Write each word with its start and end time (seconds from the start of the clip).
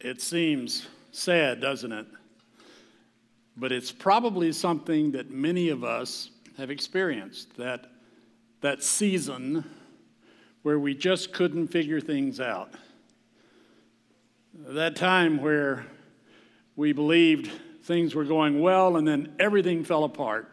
It 0.00 0.22
seems 0.22 0.88
sad, 1.12 1.60
doesn't 1.60 1.92
it? 1.92 2.06
But 3.54 3.70
it's 3.70 3.92
probably 3.92 4.50
something 4.52 5.12
that 5.12 5.30
many 5.30 5.68
of 5.68 5.84
us 5.84 6.30
have 6.56 6.70
experienced 6.70 7.54
that, 7.58 7.90
that 8.62 8.82
season 8.82 9.62
where 10.62 10.78
we 10.78 10.94
just 10.94 11.34
couldn't 11.34 11.68
figure 11.68 12.00
things 12.00 12.40
out. 12.40 12.72
That 14.54 14.96
time 14.96 15.42
where 15.42 15.84
we 16.76 16.92
believed 16.92 17.50
things 17.82 18.14
were 18.14 18.24
going 18.24 18.60
well 18.60 18.96
and 18.96 19.06
then 19.06 19.34
everything 19.38 19.84
fell 19.84 20.04
apart. 20.04 20.50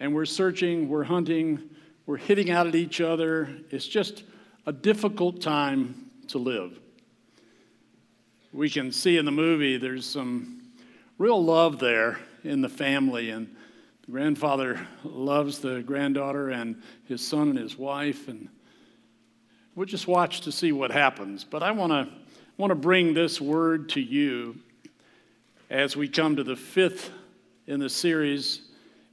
And 0.00 0.14
we're 0.14 0.26
searching, 0.26 0.86
we're 0.86 1.04
hunting, 1.04 1.70
we're 2.04 2.18
hitting 2.18 2.50
out 2.50 2.66
at 2.66 2.74
each 2.74 3.00
other. 3.00 3.48
It's 3.70 3.86
just 3.86 4.24
a 4.66 4.72
difficult 4.72 5.40
time 5.40 6.10
to 6.28 6.36
live 6.36 6.78
we 8.52 8.68
can 8.68 8.90
see 8.90 9.16
in 9.16 9.24
the 9.24 9.30
movie 9.30 9.76
there's 9.76 10.04
some 10.04 10.60
real 11.18 11.42
love 11.42 11.78
there 11.78 12.18
in 12.42 12.60
the 12.60 12.68
family 12.68 13.30
and 13.30 13.54
the 14.04 14.10
grandfather 14.10 14.80
loves 15.04 15.60
the 15.60 15.82
granddaughter 15.82 16.50
and 16.50 16.82
his 17.04 17.24
son 17.24 17.50
and 17.50 17.58
his 17.58 17.78
wife 17.78 18.26
and 18.26 18.48
we'll 19.74 19.86
just 19.86 20.08
watch 20.08 20.40
to 20.42 20.52
see 20.52 20.72
what 20.72 20.90
happens. 20.90 21.44
But 21.44 21.62
i 21.62 21.70
want 21.70 21.92
to 21.92 22.08
want 22.56 22.72
to 22.72 22.74
bring 22.74 23.14
this 23.14 23.40
word 23.40 23.88
to 23.90 24.00
you 24.00 24.56
as 25.70 25.96
we 25.96 26.08
come 26.08 26.36
to 26.36 26.44
the 26.44 26.56
fifth 26.56 27.10
in 27.66 27.80
the 27.80 27.88
series 27.88 28.62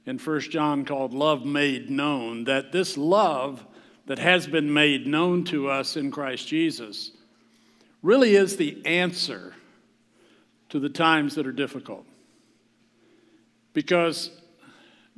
in 0.04 0.18
First 0.18 0.50
john 0.50 0.84
called 0.84 1.14
love 1.14 1.46
made 1.46 1.88
known 1.88 2.44
that 2.44 2.72
this 2.72 2.98
love 2.98 3.64
that 4.06 4.18
has 4.18 4.46
been 4.46 4.70
made 4.72 5.06
known 5.06 5.44
to 5.44 5.70
us 5.70 5.96
in 5.96 6.10
christ 6.10 6.46
jesus 6.46 7.12
really 8.02 8.36
is 8.36 8.56
the 8.56 8.84
answer 8.86 9.54
to 10.68 10.78
the 10.78 10.88
times 10.88 11.34
that 11.34 11.46
are 11.46 11.52
difficult. 11.52 12.04
Because 13.72 14.30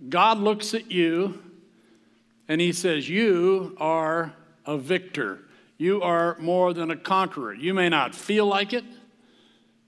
God 0.09 0.39
looks 0.39 0.75
at 0.75 0.91
you 0.91 1.43
and 2.49 2.61
He 2.61 2.73
says, 2.73 3.09
You 3.09 3.77
are 3.79 4.33
a 4.67 4.79
victor. 4.79 5.41
You 5.79 6.03
are 6.03 6.37
more 6.39 6.75
than 6.75 6.91
a 6.91 6.97
conqueror. 6.97 7.55
You 7.55 7.73
may 7.73 7.89
not 7.89 8.15
feel 8.15 8.47
like 8.47 8.73
it, 8.73 8.85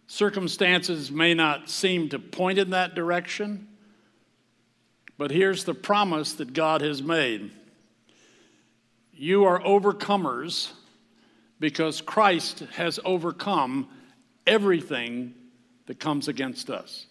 circumstances 0.06 1.10
may 1.10 1.34
not 1.34 1.68
seem 1.68 2.08
to 2.08 2.18
point 2.18 2.58
in 2.58 2.70
that 2.70 2.94
direction, 2.94 3.68
but 5.18 5.30
here's 5.30 5.64
the 5.64 5.74
promise 5.74 6.32
that 6.34 6.52
God 6.52 6.80
has 6.80 7.02
made 7.02 7.50
you 9.14 9.44
are 9.44 9.60
overcomers 9.60 10.72
because 11.62 12.00
Christ 12.00 12.64
has 12.72 12.98
overcome 13.04 13.88
everything 14.48 15.32
that 15.86 16.00
comes 16.00 16.26
against 16.26 16.68
us. 16.68 17.06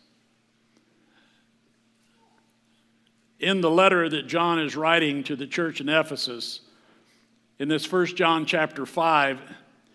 In 3.40 3.62
the 3.62 3.72
letter 3.72 4.10
that 4.10 4.28
John 4.28 4.60
is 4.60 4.76
writing 4.76 5.24
to 5.24 5.38
the 5.38 5.48
church 5.48 5.80
in 5.80 5.88
Ephesus, 5.88 6.60
in 7.60 7.70
this 7.70 7.86
first 7.86 8.18
John 8.18 8.46
chapter 8.46 8.86
5, 8.86 9.40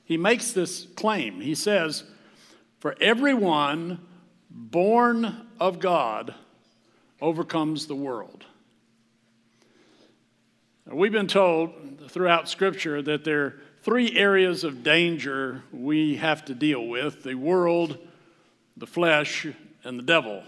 he 0.07 0.17
makes 0.17 0.53
this 0.53 0.87
claim. 0.97 1.43
He 1.43 1.55
says, 1.55 2.05
For 2.79 2.97
everyone 2.99 4.01
born 4.49 5.49
of 5.61 5.81
God 5.81 6.35
overcomes 7.21 7.89
the 7.89 7.95
world. 7.95 8.47
We've 10.91 11.13
been 11.13 11.27
told 11.27 12.09
throughout 12.09 12.49
Scripture 12.49 13.03
that 13.03 13.23
there 13.23 13.57
three 13.87 14.17
areas 14.17 14.65
of 14.65 14.83
danger 14.83 15.63
we 15.73 16.17
have 16.17 16.45
to 16.45 16.57
deal 16.57 16.85
with 16.89 17.23
the 17.23 17.37
world, 17.37 17.97
the 18.77 18.85
flesh, 18.85 19.47
and 19.85 19.97
the 19.97 20.03
devil. 20.03 20.43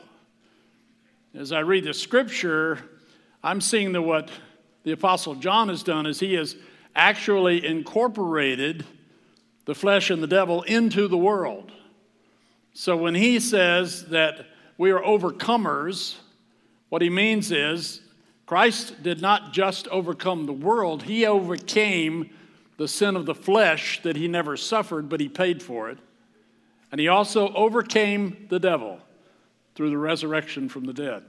As 1.37 1.53
I 1.53 1.61
read 1.61 1.85
the 1.85 1.95
scripture, 1.95 2.81
I'm 3.41 3.61
seeing 3.61 3.93
that 3.93 4.03
what 4.03 4.29
the 4.83 4.91
Apostle 4.91 5.37
John 5.37 5.69
has 5.69 5.85
done 5.85 6.05
is 6.07 6.19
he 6.19 6.35
has 6.35 6.57
actually 6.97 7.65
incorporated 7.65 8.85
the 9.67 9.75
flesh 9.77 10.11
and 10.11 10.21
the 10.21 10.27
devil 10.27 10.63
into 10.63 11.07
the 11.07 11.17
world. 11.17 11.71
So 12.73 12.97
when 12.97 13.15
he 13.15 13.39
says 13.39 14.07
that 14.07 14.47
we 14.79 14.91
are 14.91 15.01
overcomers, 15.01 16.17
what 16.89 17.03
he 17.03 17.09
means 17.09 17.53
is 17.53 18.01
Christ 18.47 19.01
did 19.05 19.23
not 19.23 19.53
just 19.53 19.87
overcome 19.89 20.47
the 20.47 20.53
world, 20.53 21.05
he 21.05 21.25
overcame 21.25 22.31
the 22.79 22.89
sin 22.89 23.17
of 23.17 23.27
the 23.27 23.35
flesh 23.35 24.01
that 24.03 24.17
he 24.17 24.29
never 24.29 24.57
suffered, 24.57 25.09
but 25.09 25.21
he 25.21 25.29
paid 25.29 25.63
for 25.63 25.91
it. 25.91 25.99
And 26.91 27.01
he 27.01 27.09
also 27.09 27.53
overcame 27.53 28.47
the 28.49 28.61
devil 28.61 29.01
through 29.75 29.91
the 29.91 29.99
resurrection 29.99 30.69
from 30.69 30.85
the 30.85 30.95
dead. 30.95 31.25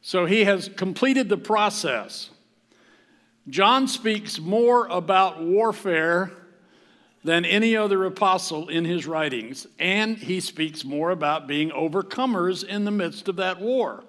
So 0.00 0.26
he 0.26 0.44
has 0.44 0.68
completed 0.68 1.28
the 1.28 1.38
process. 1.38 2.30
John 3.48 3.88
speaks 3.88 4.38
more 4.38 4.86
about 4.86 5.42
warfare 5.42 6.30
than 7.24 7.46
any 7.46 7.74
other 7.74 8.04
apostle 8.04 8.68
in 8.68 8.84
his 8.84 9.06
writings, 9.06 9.66
and 9.78 10.18
he 10.18 10.40
speaks 10.40 10.84
more 10.84 11.10
about 11.10 11.46
being 11.46 11.70
overcomers 11.70 12.62
in 12.62 12.84
the 12.84 12.90
midst 12.90 13.28
of 13.28 13.36
that 13.36 13.60
war. 13.60 14.04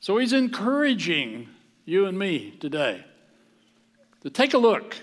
So 0.00 0.18
he's 0.18 0.34
encouraging 0.34 1.48
you 1.86 2.04
and 2.04 2.18
me 2.18 2.50
today 2.60 3.04
to 4.22 4.30
take 4.30 4.54
a 4.54 4.58
look 4.58 4.96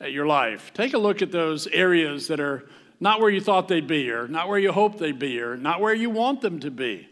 at 0.00 0.12
your 0.12 0.26
life. 0.26 0.72
Take 0.74 0.94
a 0.94 0.98
look 0.98 1.22
at 1.22 1.32
those 1.32 1.66
areas 1.68 2.28
that 2.28 2.40
are 2.40 2.68
not 3.00 3.20
where 3.20 3.30
you 3.30 3.40
thought 3.40 3.68
they'd 3.68 3.86
be, 3.86 4.10
or 4.10 4.28
not 4.28 4.48
where 4.48 4.58
you 4.58 4.72
hoped 4.72 4.98
they'd 4.98 5.18
be, 5.18 5.40
or 5.40 5.56
not 5.56 5.80
where 5.80 5.94
you 5.94 6.10
want 6.10 6.40
them 6.40 6.60
to 6.60 6.70
be. 6.70 7.08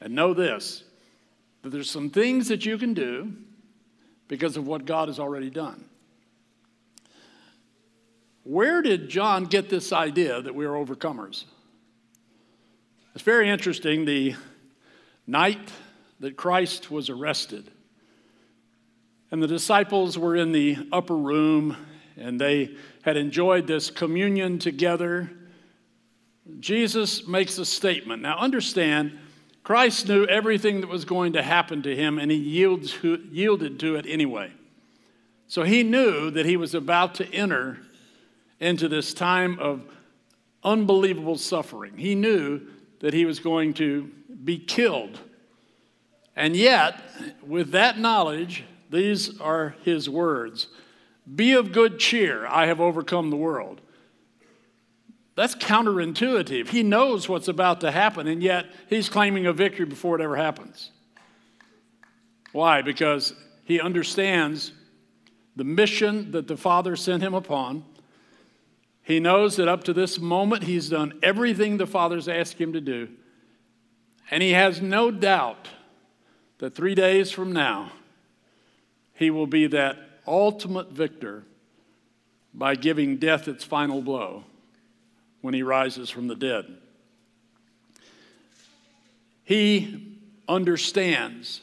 And 0.00 0.14
know 0.14 0.34
this 0.34 0.84
that 1.62 1.70
there's 1.70 1.90
some 1.90 2.10
things 2.10 2.48
that 2.48 2.64
you 2.64 2.78
can 2.78 2.94
do 2.94 3.32
because 4.28 4.56
of 4.56 4.66
what 4.66 4.84
God 4.84 5.08
has 5.08 5.18
already 5.18 5.50
done. 5.50 5.84
Where 8.44 8.82
did 8.82 9.08
John 9.08 9.44
get 9.44 9.68
this 9.68 9.92
idea 9.92 10.40
that 10.40 10.54
we 10.54 10.64
are 10.64 10.74
overcomers? 10.74 11.44
It's 13.14 13.24
very 13.24 13.50
interesting. 13.50 14.04
The 14.04 14.36
night 15.26 15.72
that 16.20 16.36
Christ 16.36 16.90
was 16.90 17.10
arrested, 17.10 17.70
and 19.30 19.42
the 19.42 19.46
disciples 19.46 20.18
were 20.18 20.36
in 20.36 20.52
the 20.52 20.76
upper 20.92 21.16
room 21.16 21.76
and 22.16 22.40
they 22.40 22.76
had 23.02 23.16
enjoyed 23.16 23.66
this 23.66 23.90
communion 23.90 24.58
together. 24.58 25.30
Jesus 26.60 27.26
makes 27.26 27.58
a 27.58 27.64
statement. 27.64 28.22
Now, 28.22 28.38
understand, 28.38 29.18
Christ 29.62 30.08
knew 30.08 30.24
everything 30.24 30.80
that 30.80 30.88
was 30.88 31.04
going 31.04 31.32
to 31.34 31.42
happen 31.42 31.82
to 31.82 31.94
him, 31.94 32.18
and 32.18 32.30
he 32.30 32.36
yielded 32.36 33.80
to 33.80 33.96
it 33.96 34.06
anyway. 34.08 34.52
So 35.48 35.62
he 35.62 35.82
knew 35.82 36.30
that 36.30 36.46
he 36.46 36.56
was 36.56 36.74
about 36.74 37.16
to 37.16 37.32
enter 37.34 37.78
into 38.60 38.88
this 38.88 39.12
time 39.12 39.58
of 39.58 39.82
unbelievable 40.64 41.36
suffering. 41.36 41.98
He 41.98 42.14
knew 42.14 42.62
that 43.00 43.12
he 43.12 43.24
was 43.24 43.40
going 43.40 43.74
to 43.74 44.10
be 44.44 44.58
killed. 44.58 45.20
And 46.34 46.56
yet, 46.56 47.02
with 47.46 47.72
that 47.72 47.98
knowledge, 47.98 48.64
these 48.90 49.40
are 49.40 49.74
his 49.82 50.08
words 50.08 50.68
Be 51.34 51.52
of 51.52 51.72
good 51.72 51.98
cheer, 51.98 52.46
I 52.46 52.66
have 52.66 52.80
overcome 52.80 53.30
the 53.30 53.36
world. 53.36 53.80
That's 55.36 55.54
counterintuitive. 55.54 56.68
He 56.68 56.82
knows 56.82 57.28
what's 57.28 57.48
about 57.48 57.82
to 57.82 57.90
happen, 57.90 58.26
and 58.26 58.42
yet 58.42 58.66
he's 58.88 59.10
claiming 59.10 59.44
a 59.44 59.52
victory 59.52 59.84
before 59.84 60.18
it 60.18 60.22
ever 60.22 60.36
happens. 60.36 60.90
Why? 62.52 62.80
Because 62.80 63.34
he 63.64 63.78
understands 63.78 64.72
the 65.54 65.64
mission 65.64 66.30
that 66.30 66.48
the 66.48 66.56
Father 66.56 66.96
sent 66.96 67.22
him 67.22 67.34
upon. 67.34 67.84
He 69.02 69.20
knows 69.20 69.56
that 69.56 69.68
up 69.68 69.84
to 69.84 69.92
this 69.92 70.18
moment, 70.18 70.64
he's 70.64 70.88
done 70.88 71.18
everything 71.22 71.76
the 71.76 71.86
Father's 71.86 72.28
asked 72.28 72.58
him 72.58 72.72
to 72.72 72.80
do. 72.80 73.08
And 74.30 74.42
he 74.42 74.52
has 74.52 74.80
no 74.80 75.10
doubt 75.10 75.68
that 76.58 76.74
three 76.74 76.94
days 76.94 77.30
from 77.30 77.52
now, 77.52 77.92
he 79.16 79.30
will 79.30 79.46
be 79.46 79.66
that 79.66 79.96
ultimate 80.26 80.90
victor 80.90 81.44
by 82.54 82.74
giving 82.74 83.16
death 83.16 83.48
its 83.48 83.64
final 83.64 84.02
blow 84.02 84.44
when 85.40 85.54
he 85.54 85.62
rises 85.62 86.10
from 86.10 86.28
the 86.28 86.34
dead. 86.34 86.64
He 89.44 90.18
understands 90.48 91.60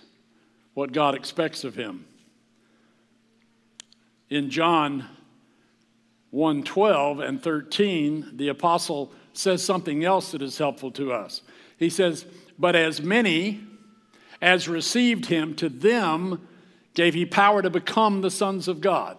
what 0.73 0.91
God 0.91 1.15
expects 1.15 1.63
of 1.63 1.75
him. 1.75 2.05
In 4.29 4.49
John 4.49 5.05
1 6.31 6.63
12 6.63 7.19
and 7.19 7.41
13, 7.41 8.31
the 8.37 8.47
apostle 8.47 9.11
says 9.33 9.63
something 9.63 10.03
else 10.03 10.31
that 10.31 10.41
is 10.41 10.57
helpful 10.57 10.91
to 10.91 11.11
us. 11.11 11.41
He 11.77 11.89
says, 11.89 12.25
But 12.57 12.75
as 12.75 13.01
many 13.01 13.61
as 14.41 14.67
received 14.67 15.27
him, 15.27 15.55
to 15.55 15.69
them 15.69 16.47
gave 16.93 17.13
he 17.13 17.25
power 17.25 17.61
to 17.61 17.69
become 17.69 18.21
the 18.21 18.31
sons 18.31 18.67
of 18.67 18.81
God. 18.81 19.17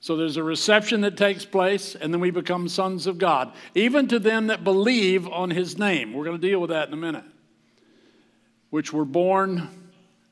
So 0.00 0.16
there's 0.16 0.38
a 0.38 0.42
reception 0.42 1.02
that 1.02 1.16
takes 1.16 1.44
place, 1.44 1.94
and 1.94 2.12
then 2.12 2.20
we 2.20 2.30
become 2.30 2.68
sons 2.68 3.06
of 3.06 3.18
God, 3.18 3.52
even 3.74 4.08
to 4.08 4.18
them 4.18 4.46
that 4.46 4.64
believe 4.64 5.28
on 5.28 5.50
his 5.50 5.78
name. 5.78 6.14
We're 6.14 6.24
going 6.24 6.40
to 6.40 6.48
deal 6.48 6.60
with 6.60 6.70
that 6.70 6.88
in 6.88 6.94
a 6.94 6.96
minute. 6.96 7.24
Which 8.70 8.92
were 8.92 9.04
born 9.04 9.68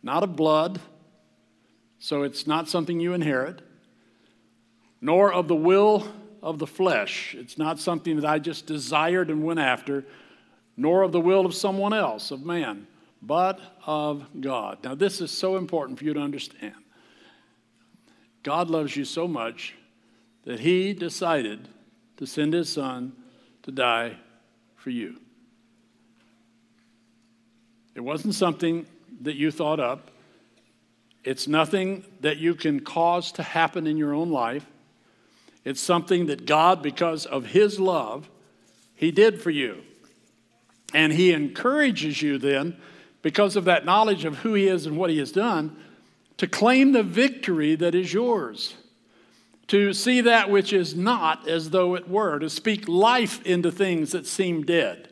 not 0.03 0.23
of 0.23 0.37
blood, 0.37 0.81
so 1.99 2.23
it's 2.23 2.47
not 2.47 2.69
something 2.69 2.99
you 2.99 3.13
inherit, 3.13 3.61
nor 5.01 5.33
of 5.33 5.49
the 5.49 5.57
will 5.57 6.07
of 6.43 6.59
the 6.59 6.67
flesh. 6.67 7.35
It's 7.37 7.59
not 7.59 7.79
something 7.79 8.17
that 8.17 8.25
I 8.25 8.39
just 8.39 8.67
desired 8.67 9.29
and 9.29 9.43
went 9.43 9.61
after, 9.61 10.07
nor 10.77 11.03
of 11.03 11.13
the 11.13 11.21
will 11.21 11.45
of 11.45 11.55
someone 11.55 11.93
else, 11.93 12.31
of 12.31 12.47
man, 12.47 12.87
but 13.21 13.61
of 13.87 14.27
God. 14.41 14.79
Now, 14.85 14.95
this 14.95 15.21
is 15.21 15.31
so 15.31 15.57
important 15.57 15.99
for 15.99 16.05
you 16.05 16.15
to 16.15 16.21
understand. 16.21 16.75
God 18.43 18.71
loves 18.71 18.97
you 18.97 19.05
so 19.05 19.27
much 19.29 19.75
that 20.45 20.61
He 20.61 20.93
decided 20.93 21.69
to 22.17 22.27
send 22.27 22.53
His 22.53 22.69
Son 22.69 23.13
to 23.63 23.73
die 23.73 24.17
for 24.77 24.91
you. 24.91 25.21
It 27.95 28.01
wasn't 28.01 28.35
something 28.35 28.87
that 29.23 29.35
you 29.35 29.51
thought 29.51 29.81
up. 29.81 30.11
It's 31.25 31.49
nothing 31.49 32.05
that 32.21 32.39
you 32.39 32.55
can 32.55 32.81
cause 32.81 33.33
to 33.33 33.43
happen 33.43 33.87
in 33.87 33.97
your 33.97 34.15
own 34.15 34.31
life. 34.31 34.65
It's 35.65 35.81
something 35.81 36.27
that 36.27 36.47
God, 36.47 36.83
because 36.83 37.27
of 37.27 37.47
His 37.47 37.79
love, 37.81 38.31
He 38.95 39.11
did 39.11 39.43
for 39.43 39.51
you. 39.51 39.83
And 40.95 41.13
He 41.13 41.33
encourages 41.33 42.23
you 42.23 42.39
then, 42.39 42.81
because 43.23 43.57
of 43.57 43.65
that 43.65 43.85
knowledge 43.85 44.25
of 44.25 44.39
who 44.39 44.55
He 44.55 44.69
is 44.69 44.87
and 44.87 44.97
what 44.97 45.11
He 45.11 45.19
has 45.19 45.33
done, 45.33 45.77
to 46.37 46.47
claim 46.47 46.93
the 46.93 47.03
victory 47.03 47.75
that 47.75 47.95
is 47.95 48.13
yours, 48.13 48.75
to 49.67 49.93
see 49.93 50.21
that 50.23 50.51
which 50.51 50.73
is 50.73 50.95
not 50.95 51.49
as 51.49 51.71
though 51.71 51.95
it 51.95 52.09
were, 52.09 52.39
to 52.39 52.49
speak 52.49 52.89
life 52.89 53.45
into 53.45 53.71
things 53.71 54.13
that 54.13 54.27
seem 54.27 54.65
dead. 54.65 55.09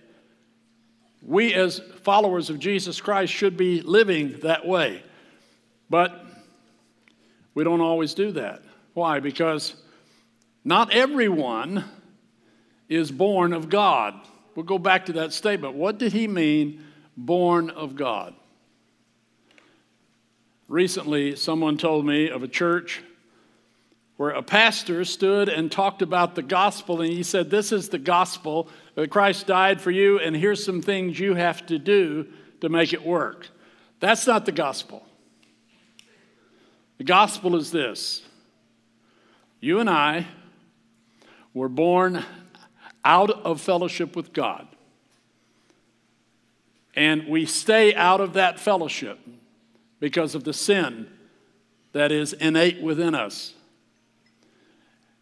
We, 1.21 1.53
as 1.53 1.81
followers 2.03 2.49
of 2.51 2.61
Jesus 2.61 3.01
Christ, 3.01 3.33
should 3.33 3.57
be 3.57 3.83
living 3.83 4.39
that 4.41 4.67
way. 4.67 5.03
But 5.91 6.25
we 7.55 7.65
don't 7.65 7.81
always 7.81 8.15
do 8.15 8.33
that. 8.33 8.63
Why? 8.95 9.19
Because 9.21 9.75
not 10.65 10.95
everyone 10.95 11.85
is 12.89 13.11
born 13.11 13.53
of 13.53 13.69
God. 13.69 14.15
We'll 14.55 14.65
go 14.65 14.79
back 14.79 15.07
to 15.07 15.13
that 15.15 15.33
statement. 15.33 15.75
What 15.75 15.99
did 15.99 16.13
he 16.13 16.29
mean, 16.29 16.85
born 17.17 17.71
of 17.71 17.97
God? 17.97 18.35
Recently, 20.69 21.37
someone 21.37 21.79
told 21.79 22.05
me 22.05 22.29
of 22.29 22.43
a 22.43 22.49
church 22.49 23.03
where 24.17 24.31
a 24.31 24.43
pastor 24.43 25.05
stood 25.05 25.49
and 25.49 25.71
talked 25.71 26.03
about 26.03 26.35
the 26.35 26.43
gospel, 26.43 27.01
and 27.01 27.13
he 27.13 27.23
said, 27.23 27.51
This 27.51 27.71
is 27.71 27.89
the 27.89 27.99
gospel 27.99 28.69
that 28.95 29.11
Christ 29.11 29.47
died 29.47 29.81
for 29.81 29.91
you, 29.91 30.19
and 30.19 30.35
here's 30.35 30.65
some 30.65 30.81
things 30.83 31.21
you 31.21 31.35
have 31.35 31.67
to 31.67 31.79
do 31.79 32.27
to 32.61 32.69
make 32.69 32.93
it 32.93 33.05
work. 33.05 33.49
That's 34.01 34.27
not 34.27 34.47
the 34.47 34.53
gospel. 34.53 35.07
The 36.99 37.05
gospel 37.05 37.57
is 37.57 37.71
this 37.71 38.23
you 39.61 39.81
and 39.81 39.91
I 39.91 40.27
were 41.55 41.69
born 41.69 42.25
out 43.05 43.31
of 43.31 43.61
fellowship 43.61 44.17
with 44.17 44.33
God, 44.33 44.67
and 46.97 47.29
we 47.29 47.45
stay 47.45 47.95
out 47.95 48.23
of 48.23 48.33
that 48.33 48.59
fellowship 48.59 49.21
because 50.01 50.35
of 50.35 50.45
the 50.45 50.55
sin 50.55 51.07
that 51.93 52.11
is 52.11 52.33
innate 52.33 52.81
within 52.81 53.15
us. 53.15 53.53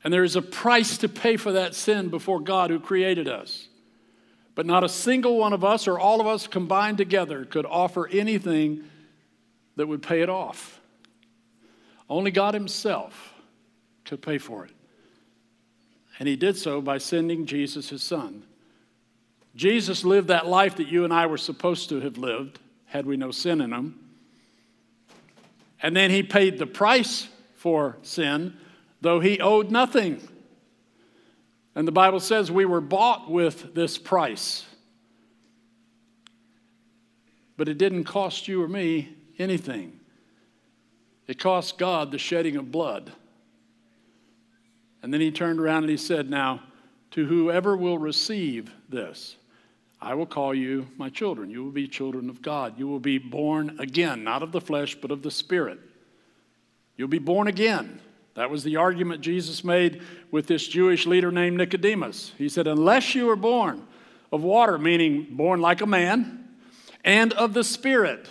And 0.05 0.13
there 0.13 0.25
is 0.25 0.37
a 0.37 0.43
price 0.43 0.99
to 0.99 1.09
pay 1.09 1.37
for 1.37 1.53
that 1.53 1.75
sin 1.75 2.09
before 2.09 2.39
God 2.39 2.71
who 2.71 2.79
created 2.79 3.29
us. 3.29 3.69
But 4.55 4.67
not 4.67 4.85
a 4.85 4.89
single 4.89 5.37
one 5.39 5.53
of 5.53 5.65
us 5.65 5.89
or 5.89 5.99
all 5.99 6.21
of 6.21 6.29
us 6.29 6.47
combined 6.47 6.99
together 6.99 7.45
could 7.45 7.67
offer 7.67 8.07
anything 8.07 8.85
that 9.77 9.89
would 9.89 10.03
pay 10.03 10.21
it 10.21 10.29
off. 10.29 10.81
Only 12.09 12.31
God 12.31 12.55
Himself 12.55 13.35
could 14.05 14.23
pay 14.23 14.39
for 14.39 14.65
it. 14.65 14.73
And 16.21 16.29
He 16.29 16.37
did 16.37 16.57
so 16.57 16.81
by 16.81 16.99
sending 16.99 17.47
Jesus, 17.47 17.89
His 17.89 18.03
Son. 18.03 18.45
Jesus 19.55 20.05
lived 20.05 20.29
that 20.29 20.47
life 20.47 20.77
that 20.77 20.89
you 20.89 21.05
and 21.05 21.13
I 21.13 21.27
were 21.27 21.39
supposed 21.39 21.89
to 21.91 22.01
have 22.01 22.19
lived 22.19 22.59
had 22.87 23.07
we 23.07 23.17
no 23.17 23.31
sin 23.31 23.61
in 23.61 23.73
Him. 23.73 23.99
And 25.81 25.95
then 25.95 26.11
he 26.11 26.23
paid 26.23 26.59
the 26.59 26.67
price 26.67 27.29
for 27.57 27.99
sin, 28.03 28.57
though 29.03 29.21
he 29.21 29.39
owed 29.39 29.71
nothing. 29.71 30.27
And 31.75 31.87
the 31.87 31.93
Bible 31.93 32.21
says 32.21 32.51
we 32.51 32.65
were 32.65 32.81
bought 32.81 33.31
with 33.31 33.75
this 33.75 33.99
price. 33.99 34.65
But 37.57 37.69
it 37.69 37.79
didn't 37.79 38.05
cost 38.05 38.49
you 38.49 38.63
or 38.63 38.69
me 38.69 39.15
anything. 39.39 40.01
It 41.27 41.39
cost 41.39 41.79
God 41.79 42.11
the 42.11 42.19
shedding 42.19 42.57
of 42.57 42.73
blood. 42.73 43.13
And 45.03 45.13
then 45.13 45.21
he 45.21 45.31
turned 45.31 45.61
around 45.61 45.85
and 45.85 45.91
he 45.91 45.97
said, 45.97 46.31
Now, 46.31 46.63
to 47.11 47.27
whoever 47.27 47.77
will 47.77 47.99
receive 47.99 48.73
this, 48.89 49.37
I 50.05 50.15
will 50.15 50.27
call 50.27 50.55
you 50.55 50.87
my 50.99 51.09
children. 51.09 51.49
You 51.51 51.65
will 51.65 51.71
be 51.71 51.89
children 51.89 52.29
of 52.29 52.43
God. 52.43 52.79
You 52.79 52.87
will 52.87 53.01
be 53.01 53.17
born 53.17 53.77
again, 53.79 54.23
not 54.23 54.43
of 54.43 54.53
the 54.53 54.61
flesh, 54.61 54.95
but 54.95 55.11
of 55.11 55.23
the 55.23 55.31
Spirit. 55.31 55.81
You'll 56.99 57.09
be 57.09 57.19
born 57.19 57.49
again. 57.49 58.01
That 58.35 58.51
was 58.51 58.63
the 58.63 58.77
argument 58.77 59.23
Jesus 59.23 59.65
made 59.65 60.03
with 60.31 60.47
this 60.47 60.69
Jewish 60.69 61.07
leader 61.07 61.33
named 61.33 61.57
Nicodemus. 61.57 62.33
He 62.37 62.51
said, 62.51 62.67
Unless 62.67 63.15
you 63.15 63.31
are 63.31 63.37
born 63.37 63.87
of 64.31 64.43
water, 64.43 64.77
meaning 64.77 65.29
born 65.31 65.63
like 65.63 65.81
a 65.81 65.87
man, 65.87 66.49
and 67.03 67.33
of 67.33 67.55
the 67.55 67.65
Spirit, 67.65 68.29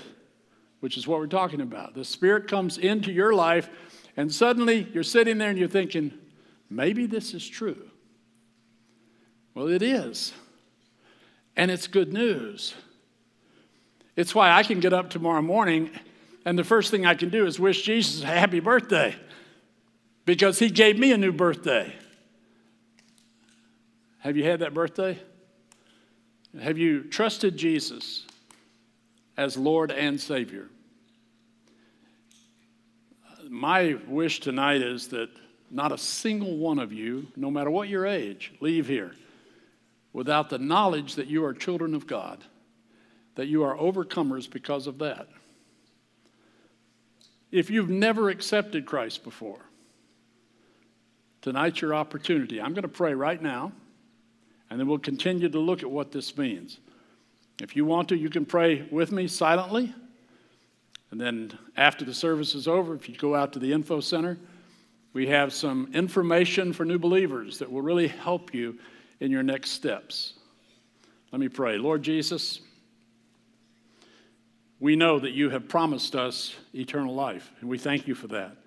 which 0.79 0.95
is 0.95 1.07
what 1.07 1.19
we're 1.19 1.27
talking 1.27 1.61
about. 1.61 1.95
The 1.95 2.05
Spirit 2.05 2.47
comes 2.47 2.77
into 2.77 3.11
your 3.11 3.33
life, 3.33 3.67
and 4.15 4.31
suddenly 4.31 4.87
you're 4.93 5.01
sitting 5.01 5.39
there 5.39 5.49
and 5.49 5.57
you're 5.57 5.67
thinking, 5.67 6.13
maybe 6.69 7.07
this 7.07 7.33
is 7.33 7.47
true. 7.47 7.89
Well, 9.55 9.69
it 9.69 9.81
is. 9.81 10.33
And 11.55 11.69
it's 11.69 11.87
good 11.87 12.11
news. 12.11 12.73
It's 14.15 14.33
why 14.33 14.51
I 14.51 14.63
can 14.63 14.79
get 14.79 14.93
up 14.93 15.09
tomorrow 15.09 15.41
morning 15.41 15.89
and 16.45 16.59
the 16.59 16.63
first 16.63 16.91
thing 16.91 17.05
I 17.05 17.15
can 17.15 17.29
do 17.29 17.45
is 17.45 17.59
wish 17.59 17.83
Jesus 17.83 18.21
a 18.23 18.27
happy 18.27 18.59
birthday 18.59 19.15
because 20.25 20.59
he 20.59 20.69
gave 20.69 20.99
me 20.99 21.11
a 21.11 21.17
new 21.17 21.31
birthday. 21.31 21.93
Have 24.19 24.37
you 24.37 24.43
had 24.43 24.59
that 24.59 24.73
birthday? 24.73 25.17
Have 26.61 26.77
you 26.77 27.03
trusted 27.03 27.57
Jesus 27.57 28.25
as 29.37 29.57
Lord 29.57 29.91
and 29.91 30.19
Savior? 30.19 30.69
My 33.49 33.97
wish 34.07 34.39
tonight 34.39 34.81
is 34.81 35.09
that 35.09 35.29
not 35.71 35.91
a 35.91 35.97
single 35.97 36.57
one 36.57 36.79
of 36.79 36.93
you, 36.93 37.27
no 37.35 37.49
matter 37.49 37.69
what 37.69 37.89
your 37.89 38.05
age, 38.05 38.53
leave 38.59 38.87
here 38.87 39.13
without 40.13 40.49
the 40.49 40.59
knowledge 40.59 41.15
that 41.15 41.27
you 41.27 41.43
are 41.43 41.53
children 41.53 41.95
of 41.95 42.07
God, 42.07 42.43
that 43.35 43.47
you 43.47 43.63
are 43.63 43.75
overcomers 43.75 44.49
because 44.49 44.87
of 44.87 44.99
that. 44.99 45.27
If 47.51 47.69
you've 47.69 47.89
never 47.89 48.29
accepted 48.29 48.85
Christ 48.85 49.23
before, 49.23 49.59
tonight's 51.41 51.81
your 51.81 51.93
opportunity. 51.93 52.61
I'm 52.61 52.73
going 52.73 52.83
to 52.83 52.87
pray 52.87 53.13
right 53.13 53.41
now, 53.41 53.71
and 54.69 54.79
then 54.79 54.87
we'll 54.87 54.99
continue 54.99 55.49
to 55.49 55.59
look 55.59 55.83
at 55.83 55.91
what 55.91 56.11
this 56.11 56.37
means. 56.37 56.79
If 57.61 57.75
you 57.75 57.85
want 57.85 58.09
to, 58.09 58.17
you 58.17 58.29
can 58.29 58.45
pray 58.45 58.87
with 58.91 59.11
me 59.11 59.27
silently. 59.27 59.93
And 61.11 61.21
then 61.21 61.57
after 61.77 62.05
the 62.05 62.13
service 62.13 62.55
is 62.55 62.67
over, 62.67 62.95
if 62.95 63.07
you 63.07 63.15
go 63.15 63.35
out 63.35 63.53
to 63.53 63.59
the 63.59 63.71
info 63.71 63.99
center, 63.99 64.37
we 65.13 65.27
have 65.27 65.53
some 65.53 65.91
information 65.93 66.73
for 66.73 66.85
new 66.85 66.97
believers 66.97 67.59
that 67.59 67.71
will 67.71 67.83
really 67.83 68.07
help 68.07 68.51
you 68.51 68.79
in 69.19 69.31
your 69.31 69.43
next 69.43 69.71
steps. 69.71 70.33
Let 71.31 71.39
me 71.39 71.49
pray. 71.49 71.77
Lord 71.77 72.03
Jesus, 72.03 72.59
we 74.79 74.95
know 74.95 75.17
that 75.19 75.31
you 75.31 75.49
have 75.49 75.67
promised 75.67 76.15
us 76.15 76.55
eternal 76.73 77.15
life, 77.15 77.51
and 77.61 77.69
we 77.69 77.77
thank 77.77 78.07
you 78.07 78.15
for 78.15 78.27
that. 78.27 78.57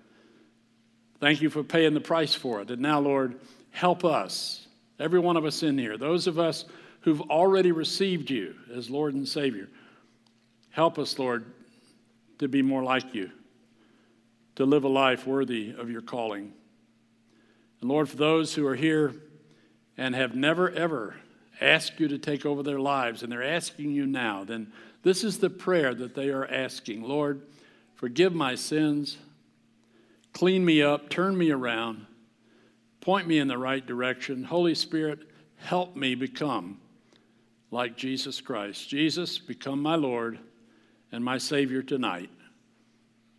Thank 1.19 1.41
you 1.41 1.49
for 1.49 1.63
paying 1.63 1.93
the 1.93 2.01
price 2.01 2.35
for 2.35 2.61
it. 2.61 2.71
And 2.71 2.81
now, 2.81 2.99
Lord, 2.99 3.39
help 3.71 4.03
us, 4.03 4.67
every 4.99 5.19
one 5.19 5.37
of 5.37 5.45
us 5.45 5.63
in 5.63 5.77
here, 5.77 5.97
those 5.97 6.27
of 6.27 6.39
us 6.39 6.65
who've 7.01 7.21
already 7.21 7.71
received 7.71 8.29
you 8.29 8.55
as 8.75 8.89
Lord 8.89 9.13
and 9.13 9.27
Savior. 9.27 9.69
Help 10.71 10.99
us, 10.99 11.17
Lord, 11.17 11.45
to 12.39 12.47
be 12.47 12.61
more 12.61 12.83
like 12.83 13.15
you, 13.15 13.31
to 14.55 14.65
live 14.65 14.83
a 14.83 14.89
life 14.89 15.25
worthy 15.25 15.73
of 15.77 15.89
your 15.89 16.01
calling. 16.01 16.51
And 17.81 17.89
Lord, 17.89 18.09
for 18.09 18.17
those 18.17 18.53
who 18.53 18.67
are 18.67 18.75
here 18.75 19.13
and 19.97 20.15
have 20.15 20.35
never, 20.35 20.69
ever 20.71 21.15
asked 21.59 21.99
you 21.99 22.07
to 22.07 22.17
take 22.17 22.45
over 22.45 22.61
their 22.61 22.79
lives, 22.79 23.23
and 23.23 23.31
they're 23.31 23.43
asking 23.43 23.91
you 23.91 24.05
now, 24.05 24.43
then 24.43 24.71
this 25.03 25.23
is 25.23 25.39
the 25.39 25.49
prayer 25.49 25.93
that 25.95 26.15
they 26.15 26.29
are 26.29 26.45
asking 26.45 27.01
Lord, 27.01 27.41
forgive 27.95 28.33
my 28.33 28.55
sins, 28.55 29.17
clean 30.33 30.63
me 30.63 30.81
up, 30.81 31.09
turn 31.09 31.37
me 31.37 31.49
around, 31.49 32.05
Point 33.07 33.25
me 33.25 33.39
in 33.39 33.47
the 33.47 33.57
right 33.57 33.85
direction. 33.85 34.43
Holy 34.43 34.75
Spirit, 34.75 35.19
help 35.55 35.95
me 35.95 36.13
become 36.13 36.77
like 37.71 37.95
Jesus 37.95 38.41
Christ. 38.41 38.89
Jesus, 38.89 39.37
become 39.37 39.81
my 39.81 39.95
Lord 39.95 40.39
and 41.13 41.23
my 41.23 41.37
Savior 41.37 41.81
tonight. 41.81 42.29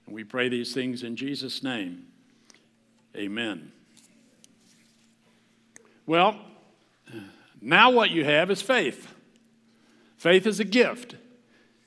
And 0.07 0.15
we 0.15 0.25
pray 0.25 0.49
these 0.49 0.73
things 0.73 1.03
in 1.03 1.17
Jesus' 1.17 1.63
name. 1.63 2.07
Amen. 3.15 3.71
Well, 6.07 6.41
now 7.61 7.91
what 7.91 8.11
you 8.11 8.25
have 8.25 8.51
is 8.51 8.63
faith. 8.63 9.13
Faith 10.17 10.47
is 10.47 10.61
a 10.61 10.65
gift. 10.65 11.15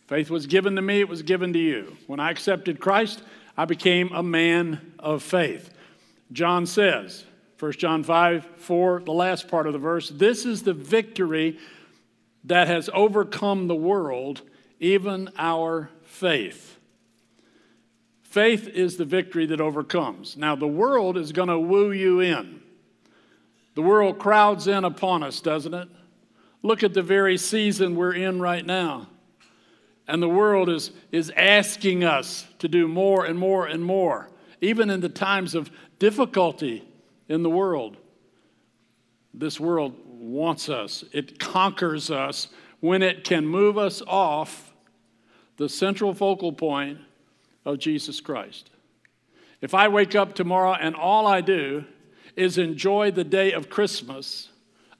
Faith 0.07 0.29
was 0.29 0.45
given 0.45 0.75
to 0.75 0.81
me, 0.81 0.99
it 0.99 1.07
was 1.07 1.21
given 1.21 1.53
to 1.53 1.59
you. 1.59 1.95
When 2.07 2.19
I 2.19 2.31
accepted 2.31 2.79
Christ, 2.79 3.23
I 3.55 3.65
became 3.65 4.11
a 4.11 4.23
man 4.23 4.93
of 4.99 5.23
faith. 5.23 5.69
John 6.31 6.65
says, 6.65 7.25
1 7.59 7.73
John 7.73 8.03
5 8.03 8.45
4, 8.57 9.01
the 9.05 9.11
last 9.11 9.47
part 9.47 9.67
of 9.67 9.73
the 9.73 9.79
verse, 9.79 10.09
this 10.09 10.45
is 10.45 10.63
the 10.63 10.73
victory 10.73 11.59
that 12.45 12.67
has 12.67 12.89
overcome 12.93 13.67
the 13.67 13.75
world, 13.75 14.41
even 14.79 15.29
our 15.37 15.89
faith. 16.03 16.77
Faith 18.23 18.67
is 18.67 18.97
the 18.97 19.05
victory 19.05 19.45
that 19.45 19.61
overcomes. 19.61 20.37
Now, 20.37 20.55
the 20.55 20.67
world 20.67 21.17
is 21.17 21.31
going 21.31 21.49
to 21.49 21.59
woo 21.59 21.91
you 21.91 22.21
in. 22.21 22.61
The 23.75 23.81
world 23.81 24.19
crowds 24.19 24.67
in 24.67 24.83
upon 24.83 25.23
us, 25.23 25.41
doesn't 25.41 25.73
it? 25.73 25.87
Look 26.63 26.83
at 26.83 26.93
the 26.93 27.01
very 27.01 27.37
season 27.37 27.95
we're 27.95 28.13
in 28.13 28.39
right 28.39 28.65
now. 28.65 29.07
And 30.07 30.21
the 30.21 30.29
world 30.29 30.69
is, 30.69 30.91
is 31.11 31.31
asking 31.35 32.03
us 32.03 32.45
to 32.59 32.67
do 32.67 32.87
more 32.87 33.25
and 33.25 33.39
more 33.39 33.65
and 33.65 33.83
more, 33.83 34.29
even 34.59 34.89
in 34.89 34.99
the 34.99 35.09
times 35.09 35.55
of 35.55 35.71
difficulty 35.99 36.87
in 37.29 37.43
the 37.43 37.49
world. 37.49 37.97
This 39.33 39.59
world 39.59 39.95
wants 40.05 40.69
us, 40.69 41.03
it 41.13 41.39
conquers 41.39 42.11
us 42.11 42.49
when 42.81 43.01
it 43.01 43.23
can 43.23 43.45
move 43.45 43.77
us 43.77 44.01
off 44.05 44.73
the 45.57 45.69
central 45.69 46.13
focal 46.13 46.51
point 46.51 46.99
of 47.65 47.79
Jesus 47.79 48.19
Christ. 48.19 48.69
If 49.61 49.73
I 49.73 49.87
wake 49.87 50.15
up 50.15 50.33
tomorrow 50.33 50.73
and 50.73 50.95
all 50.95 51.27
I 51.27 51.41
do 51.41 51.85
is 52.35 52.57
enjoy 52.57 53.11
the 53.11 53.23
day 53.23 53.51
of 53.51 53.69
Christmas, 53.69 54.49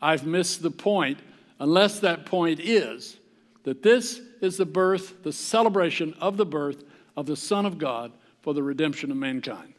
I've 0.01 0.25
missed 0.25 0.61
the 0.61 0.71
point, 0.71 1.19
unless 1.59 2.00
that 2.00 2.25
point 2.25 2.59
is 2.59 3.17
that 3.63 3.83
this 3.83 4.19
is 4.41 4.57
the 4.57 4.65
birth, 4.65 5.23
the 5.23 5.31
celebration 5.31 6.13
of 6.19 6.38
the 6.38 6.45
birth 6.45 6.83
of 7.15 7.25
the 7.25 7.35
Son 7.35 7.65
of 7.65 7.77
God 7.77 8.11
for 8.41 8.53
the 8.53 8.63
redemption 8.63 9.11
of 9.11 9.17
mankind. 9.17 9.73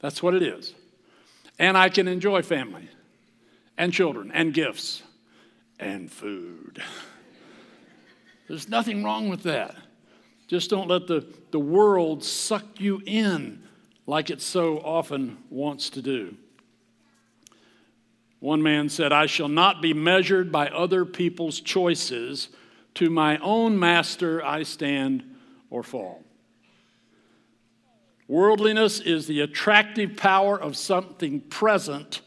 That's 0.00 0.22
what 0.22 0.34
it 0.34 0.42
is. 0.42 0.74
And 1.58 1.76
I 1.76 1.88
can 1.88 2.08
enjoy 2.08 2.42
family 2.42 2.88
and 3.76 3.92
children 3.92 4.30
and 4.32 4.52
gifts 4.52 5.02
and 5.78 6.10
food. 6.10 6.82
There's 8.48 8.68
nothing 8.68 9.04
wrong 9.04 9.28
with 9.28 9.42
that. 9.42 9.76
Just 10.48 10.70
don't 10.70 10.88
let 10.88 11.06
the, 11.06 11.26
the 11.50 11.60
world 11.60 12.24
suck 12.24 12.80
you 12.80 13.02
in 13.04 13.62
like 14.06 14.30
it 14.30 14.40
so 14.40 14.78
often 14.78 15.36
wants 15.50 15.90
to 15.90 16.02
do. 16.02 16.34
One 18.40 18.62
man 18.62 18.88
said, 18.88 19.12
I 19.12 19.26
shall 19.26 19.48
not 19.48 19.82
be 19.82 19.92
measured 19.92 20.52
by 20.52 20.68
other 20.68 21.04
people's 21.04 21.60
choices. 21.60 22.48
To 22.94 23.10
my 23.10 23.38
own 23.38 23.78
master 23.78 24.44
I 24.44 24.62
stand 24.62 25.24
or 25.70 25.82
fall. 25.82 26.22
Worldliness 28.26 29.00
is 29.00 29.26
the 29.26 29.40
attractive 29.40 30.16
power 30.16 30.60
of 30.60 30.76
something 30.76 31.40
present 31.40 32.20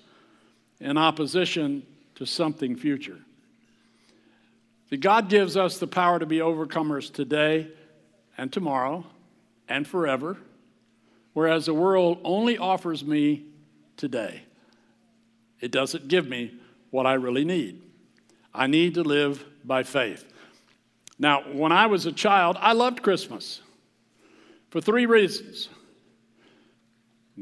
in 0.79 0.97
opposition 0.97 1.83
to 2.15 2.25
something 2.25 2.75
future. 2.75 3.19
See, 4.89 4.97
God 4.97 5.29
gives 5.29 5.55
us 5.55 5.77
the 5.77 5.87
power 5.87 6.19
to 6.19 6.25
be 6.25 6.39
overcomers 6.39 7.13
today 7.13 7.69
and 8.37 8.51
tomorrow 8.51 9.05
and 9.69 9.87
forever, 9.87 10.37
whereas 11.33 11.67
the 11.67 11.73
world 11.73 12.19
only 12.23 12.57
offers 12.57 13.05
me 13.05 13.45
today. 13.95 14.43
It 15.61 15.71
doesn't 15.71 16.07
give 16.07 16.27
me 16.27 16.53
what 16.89 17.05
I 17.05 17.13
really 17.13 17.45
need. 17.45 17.81
I 18.53 18.67
need 18.67 18.95
to 18.95 19.03
live 19.03 19.45
by 19.63 19.83
faith. 19.83 20.25
Now, 21.17 21.43
when 21.53 21.71
I 21.71 21.85
was 21.85 22.05
a 22.05 22.11
child, 22.11 22.57
I 22.59 22.73
loved 22.73 23.03
Christmas 23.03 23.61
for 24.71 24.81
three 24.81 25.05
reasons 25.05 25.69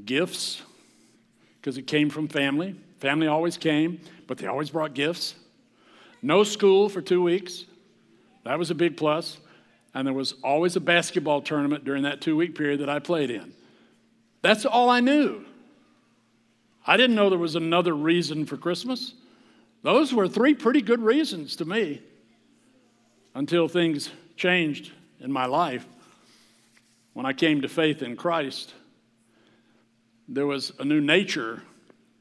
gifts, 0.06 0.62
because 1.60 1.78
it 1.78 1.88
came 1.88 2.10
from 2.10 2.28
family. 2.28 2.76
Family 3.00 3.28
always 3.28 3.58
came, 3.58 4.00
but 4.28 4.38
they 4.38 4.48
always 4.48 4.70
brought 4.70 4.94
gifts. 4.94 5.36
No 6.22 6.44
school 6.44 6.90
for 6.90 7.02
two 7.02 7.22
weeks. 7.22 7.66
That 8.44 8.60
was 8.60 8.72
a 8.72 8.76
big 8.76 8.98
plus. 8.98 9.38
And 9.94 10.06
there 10.06 10.14
was 10.14 10.36
always 10.44 10.76
a 10.76 10.80
basketball 10.80 11.42
tournament 11.42 11.84
during 11.84 12.04
that 12.04 12.22
two 12.22 12.36
week 12.36 12.56
period 12.56 12.82
that 12.82 12.90
I 12.90 13.00
played 13.00 13.32
in. 13.32 13.54
That's 14.42 14.66
all 14.66 14.90
I 14.90 15.00
knew. 15.00 15.46
I 16.90 16.98
didn't 16.98 17.16
know 17.16 17.30
there 17.30 17.38
was 17.38 17.56
another 17.56 17.96
reason 17.96 18.48
for 18.48 18.58
Christmas. 18.58 19.14
Those 19.84 20.12
were 20.12 20.28
three 20.28 20.56
pretty 20.56 20.82
good 20.82 21.00
reasons 21.04 21.56
to 21.58 21.66
me 21.66 22.02
until 23.36 23.68
things 23.68 24.10
changed 24.36 24.92
in 25.20 25.32
my 25.32 25.46
life. 25.46 25.86
When 27.14 27.28
I 27.28 27.34
came 27.34 27.62
to 27.62 27.70
faith 27.70 28.02
in 28.02 28.16
Christ, 28.16 28.74
there 30.28 30.48
was 30.48 30.72
a 30.80 30.84
new 30.84 31.00
nature 31.00 31.62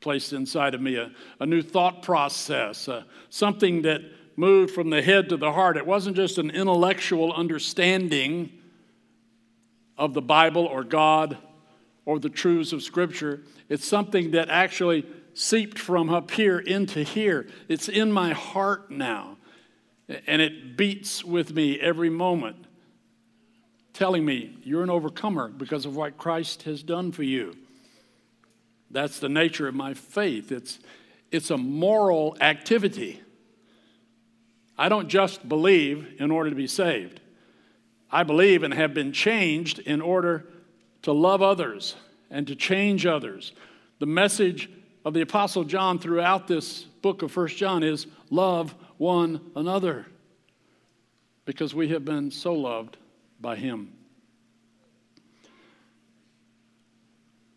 placed 0.01 0.35
inside 0.35 0.75
of 0.75 0.83
me, 0.83 0.97
a, 0.97 1.13
a 1.41 1.47
new 1.47 1.63
thought 1.63 2.03
process, 2.03 2.91
uh, 2.91 3.05
something 3.31 3.81
that 3.83 4.03
moved 4.37 4.75
from 4.75 4.91
the 4.91 5.01
head 5.01 5.31
to 5.31 5.39
the 5.39 5.51
heart. 5.51 5.79
It 5.79 5.87
wasn't 5.87 6.15
just 6.15 6.37
an 6.37 6.51
intellectual 6.51 7.33
understanding 7.33 8.53
of 9.97 10.13
the 10.13 10.21
Bible 10.21 10.67
or 10.67 10.85
God 10.85 11.39
or 12.09 12.19
the 12.19 12.31
truths 12.31 12.73
of 12.73 12.83
Scripture. 12.83 13.43
It's 13.69 13.87
something 13.87 14.31
that 14.31 14.49
actually 14.49 15.05
seeped 15.35 15.79
from 15.79 16.09
up 16.09 16.31
here 16.31 16.59
into 16.59 17.03
here. 17.03 17.47
It's 17.69 17.87
in 17.87 18.11
my 18.11 18.33
heart 18.33 18.91
now, 18.91 19.37
and 20.27 20.41
it 20.41 20.75
beats 20.75 21.23
with 21.23 21.53
me 21.53 21.79
every 21.79 22.09
moment, 22.09 22.65
telling 23.93 24.25
me 24.25 24.57
you're 24.63 24.83
an 24.83 24.89
overcomer 24.89 25.49
because 25.49 25.85
of 25.85 25.97
what 25.97 26.17
Christ 26.17 26.63
has 26.63 26.83
done 26.83 27.13
for 27.13 27.25
you. 27.25 27.55
That's 28.91 29.19
the 29.19 29.29
nature 29.29 29.69
of 29.69 29.75
my 29.75 29.93
faith. 29.93 30.51
It's, 30.51 30.79
it's 31.31 31.51
a 31.51 31.59
moral 31.59 32.39
activity. 32.41 33.21
I 34.79 34.89
don't 34.89 35.09
just 35.09 35.47
believe 35.47 36.15
in 36.19 36.31
order 36.31 36.49
to 36.49 36.57
be 36.57 36.69
saved. 36.69 37.21
I 38.11 38.23
believe 38.23 38.63
and 38.63 38.73
have 38.73 38.95
been 38.95 39.13
changed 39.13 39.79
in 39.81 40.01
order 40.01 40.47
to 41.03 41.13
love 41.13 41.43
others 41.43 41.97
and 42.31 42.47
to 42.47 42.55
change 42.55 43.07
others. 43.07 43.53
The 43.99 44.07
message 44.07 44.71
of 45.05 45.15
the 45.15 45.21
Apostle 45.21 45.65
John 45.65 45.99
throughout 45.99 46.47
this 46.47 46.83
book 46.83 47.23
of 47.23 47.33
First 47.33 47.57
John 47.57 47.83
is 47.83 48.07
love 48.31 48.75
one 48.99 49.41
another 49.57 50.07
because 51.45 51.75
we 51.75 51.89
have 51.89 52.05
been 52.05 52.31
so 52.31 52.53
loved 52.53 52.97
by 53.41 53.57
him. 53.57 53.93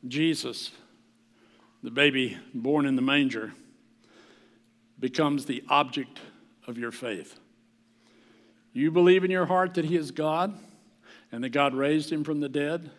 Jesus 0.08 0.72
the 1.84 1.92
baby 1.92 2.38
born 2.54 2.86
in 2.86 2.96
the 2.96 3.02
manger 3.02 3.54
becomes 5.00 5.46
the 5.46 5.64
object 5.70 6.20
of 6.68 6.78
your 6.78 6.92
faith. 6.92 7.40
You 8.74 8.92
believe 8.92 9.24
in 9.24 9.32
your 9.32 9.48
heart 9.48 9.74
that 9.74 9.86
He 9.86 9.98
is 9.98 10.12
God 10.12 10.58
and 11.32 11.44
that 11.44 11.50
God 11.50 11.74
raised 11.74 12.12
Him 12.12 12.24
from 12.24 12.40
the 12.40 12.50
dead, 12.50 12.92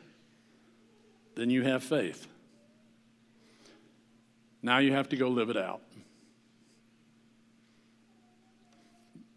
then 1.35 1.51
you 1.51 1.63
have 1.63 1.83
faith. 1.83 2.27
Now 4.63 4.79
you 4.79 4.93
have 4.93 5.09
to 5.11 5.17
go 5.17 5.29
live 5.29 5.51
it 5.51 5.57
out. 5.57 5.81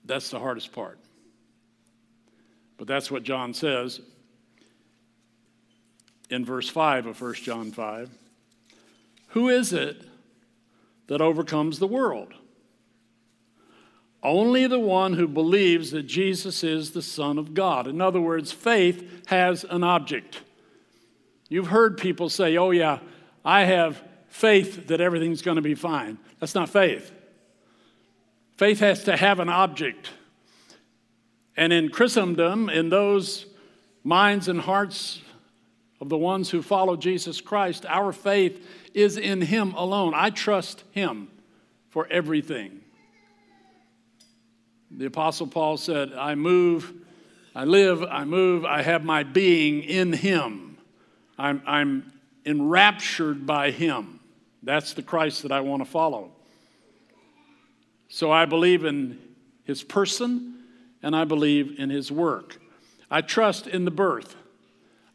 That's 0.06 0.30
the 0.30 0.40
hardest 0.40 0.72
part. 0.72 1.00
But 2.78 2.88
that's 2.88 3.10
what 3.10 3.24
John 3.24 3.54
says 3.54 4.02
in 6.30 6.46
verse 6.46 6.70
5 6.70 7.08
of 7.08 7.22
1 7.22 7.34
John 7.36 7.72
5. 7.72 8.10
Who 9.30 9.50
is 9.50 9.74
it 9.74 10.04
that 11.08 11.22
overcomes 11.22 11.80
the 11.80 11.88
world? 11.88 12.34
Only 14.22 14.66
the 14.66 14.80
one 14.80 15.14
who 15.14 15.28
believes 15.28 15.92
that 15.92 16.04
Jesus 16.04 16.64
is 16.64 16.92
the 16.92 17.02
Son 17.02 17.38
of 17.38 17.54
God. 17.54 17.88
In 17.88 18.02
other 18.02 18.22
words, 18.22 18.52
faith 18.52 19.28
has 19.28 19.64
an 19.66 19.84
object. 19.84 20.42
You've 21.50 21.68
heard 21.68 21.98
people 21.98 22.30
say, 22.30 22.58
oh, 22.58 22.72
yeah, 22.72 23.00
I 23.44 23.66
have 23.66 24.02
faith 24.30 24.88
that 24.88 25.00
everything's 25.02 25.42
going 25.42 25.56
to 25.56 25.62
be 25.62 25.76
fine. 25.76 26.18
That's 26.40 26.56
not 26.56 26.70
faith. 26.70 27.12
Faith 28.58 28.80
has 28.80 29.04
to 29.04 29.16
have 29.16 29.40
an 29.40 29.50
object. 29.50 30.10
And 31.56 31.72
in 31.72 31.90
Christendom, 31.90 32.70
in 32.70 32.90
those 32.90 33.46
minds 34.04 34.48
and 34.48 34.60
hearts 34.60 35.22
of 36.02 36.10
the 36.10 36.18
ones 36.18 36.50
who 36.50 36.62
follow 36.62 36.96
Jesus 36.96 37.42
Christ, 37.42 37.86
our 37.88 38.12
faith 38.12 38.68
is 38.94 39.18
in 39.18 39.42
Him 39.42 39.74
alone. 39.74 40.14
I 40.16 40.32
trust 40.32 40.84
Him 40.92 41.30
for 41.90 42.08
everything. 42.10 42.82
The 44.92 45.06
Apostle 45.06 45.48
Paul 45.48 45.78
said, 45.78 46.14
I 46.14 46.36
move, 46.36 46.94
I 47.54 47.66
live, 47.66 48.04
I 48.04 48.26
move, 48.26 48.66
I 48.66 48.82
have 48.82 49.04
my 49.04 49.24
being 49.24 49.84
in 49.84 50.14
Him. 50.14 50.65
I'm, 51.38 51.62
I'm 51.66 52.14
enraptured 52.46 53.46
by 53.46 53.72
Him. 53.72 54.20
That's 54.64 54.94
the 54.94 55.04
Christ 55.04 55.44
that 55.44 55.52
I 55.52 55.62
want 55.62 55.84
to 55.84 55.90
follow. 55.90 56.32
So 58.08 58.32
I 58.32 58.46
believe 58.46 58.86
in 58.86 59.20
His 59.64 59.84
person 59.84 60.64
and 61.04 61.16
I 61.16 61.26
believe 61.26 61.80
in 61.80 61.90
His 61.90 62.12
work. 62.12 62.60
I 63.10 63.22
trust 63.22 63.68
in 63.68 63.86
the 63.86 63.92
birth. 63.92 64.36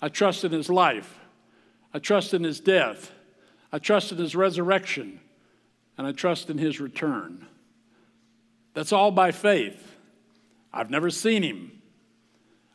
I 0.01 0.09
trust 0.09 0.45
in 0.45 0.53
his 0.53 0.71
life. 0.71 1.19
I 1.93 1.99
trust 1.99 2.35
in 2.35 2.45
his 2.45 2.61
death. 2.61 3.13
I 3.73 3.79
trust 3.79 4.13
in 4.13 4.19
his 4.19 4.35
resurrection. 4.35 5.21
And 5.99 6.07
I 6.07 6.13
trust 6.13 6.49
in 6.49 6.59
his 6.59 6.81
return. 6.81 7.47
That's 8.73 8.93
all 8.93 9.11
by 9.11 9.33
faith. 9.33 9.97
I've 10.73 10.91
never 10.91 11.11
seen 11.11 11.43
him. 11.43 11.73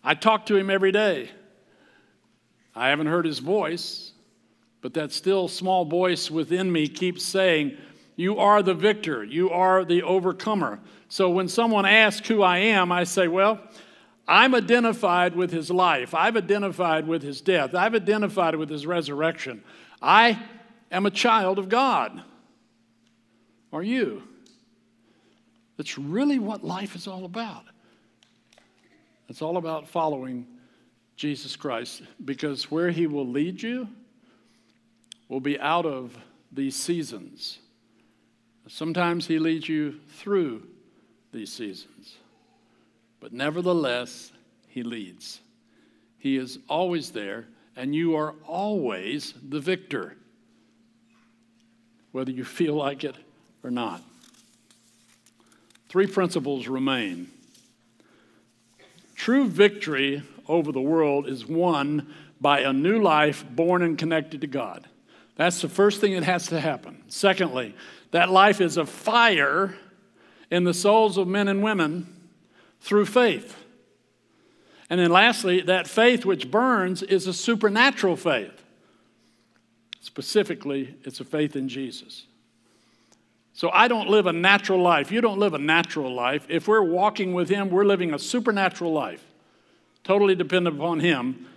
I 0.04 0.14
talk 0.14 0.46
to 0.48 0.56
him 0.56 0.70
every 0.70 0.92
day. 0.92 1.30
I 2.76 2.90
haven't 2.90 3.08
heard 3.08 3.26
his 3.26 3.40
voice, 3.40 4.12
but 4.82 4.94
that 4.96 5.12
still 5.12 5.48
small 5.48 5.86
voice 5.86 6.30
within 6.30 6.72
me 6.72 6.88
keeps 6.88 7.24
saying, 7.24 7.78
You 8.16 8.38
are 8.38 8.62
the 8.62 8.74
victor. 8.74 9.24
You 9.24 9.50
are 9.50 9.86
the 9.86 10.04
overcomer. 10.04 10.80
So 11.08 11.30
when 11.30 11.48
someone 11.48 11.86
asks 11.86 12.28
who 12.28 12.42
I 12.42 12.58
am, 12.58 12.92
I 12.92 13.06
say, 13.06 13.28
Well, 13.28 13.62
I'm 14.28 14.56
identified 14.56 15.36
with 15.36 15.52
his 15.52 15.70
life. 15.70 16.14
I've 16.14 16.36
identified 16.36 17.08
with 17.08 17.22
his 17.22 17.42
death. 17.42 17.76
I've 17.76 17.96
identified 17.96 18.56
with 18.56 18.70
his 18.70 18.86
resurrection. 18.86 19.64
I 20.02 20.42
am 20.92 21.06
a 21.06 21.12
child 21.12 21.60
of 21.60 21.70
God. 21.70 22.24
Are 23.72 23.84
you? 23.84 24.24
That's 25.78 25.98
really 25.98 26.40
what 26.40 26.64
life 26.64 26.96
is 26.96 27.08
all 27.08 27.26
about. 27.26 27.64
It's 29.28 29.42
all 29.42 29.58
about 29.58 29.88
following 29.88 30.48
Jesus 31.16 31.56
Christ 31.56 32.04
because 32.24 32.70
where 32.70 32.92
he 32.92 33.08
will 33.08 33.28
lead 33.28 33.62
you 33.62 33.88
will 35.30 35.40
be 35.40 35.60
out 35.60 35.86
of 35.86 36.18
these 36.52 36.76
seasons. 36.76 37.60
Sometimes 38.68 39.28
he 39.28 39.40
leads 39.40 39.70
you 39.70 40.00
through 40.10 40.68
these 41.32 41.52
seasons. 41.52 42.16
But 43.20 43.34
nevertheless, 43.34 44.32
He 44.68 44.84
leads. 44.84 45.42
He 46.18 46.38
is 46.38 46.60
always 46.70 47.12
there, 47.12 47.48
and 47.76 47.96
you 47.96 48.16
are 48.16 48.36
always 48.46 49.34
the 49.50 49.60
victor, 49.60 50.16
whether 52.12 52.32
you 52.32 52.44
feel 52.60 52.76
like 52.76 53.04
it 53.04 53.16
or 53.64 53.72
not. 53.72 54.02
Three 55.90 56.08
principles 56.08 56.68
remain. 56.68 57.30
True 59.16 59.48
victory 59.48 60.22
over 60.48 60.72
the 60.72 60.82
world 60.82 61.28
is 61.28 61.46
won 61.46 62.14
by 62.40 62.62
a 62.62 62.74
new 62.74 63.02
life 63.02 63.46
born 63.50 63.82
and 63.82 63.98
connected 63.98 64.42
to 64.42 64.48
God. 64.48 64.88
That's 65.36 65.62
the 65.62 65.70
first 65.70 66.02
thing 66.02 66.14
that 66.14 66.24
has 66.24 66.48
to 66.48 66.60
happen. 66.60 67.04
Secondly, 67.08 67.76
that 68.12 68.30
life 68.30 68.62
is 68.62 68.78
a 68.78 68.86
fire 68.86 69.76
in 70.50 70.64
the 70.64 70.74
souls 70.74 71.18
of 71.18 71.28
men 71.28 71.48
and 71.48 71.62
women 71.62 72.08
through 72.80 73.06
faith. 73.06 73.58
And 74.90 75.00
then 75.00 75.12
lastly, 75.12 75.62
that 75.62 75.88
faith 75.88 76.26
which 76.26 76.52
burns 76.52 77.02
is 77.02 77.28
a 77.28 77.34
supernatural 77.34 78.16
faith. 78.16 78.64
Specifically, 80.00 80.96
it's 81.04 81.20
a 81.20 81.26
faith 81.26 81.56
in 81.56 81.68
Jesus. 81.68 82.26
So 83.54 83.70
I 83.72 83.88
don't 83.88 84.10
live 84.10 84.28
a 84.28 84.34
natural 84.34 84.82
life. 84.82 85.12
You 85.12 85.22
don't 85.22 85.40
live 85.40 85.54
a 85.54 85.60
natural 85.60 86.14
life. 86.14 86.46
If 86.50 86.68
we're 86.68 86.84
walking 86.84 87.34
with 87.34 87.50
Him, 87.50 87.70
we're 87.70 87.86
living 87.86 88.14
a 88.14 88.20
supernatural 88.20 88.94
life, 88.94 89.26
totally 90.06 90.36
dependent 90.36 90.78
upon 90.78 91.02
Him 91.02 91.48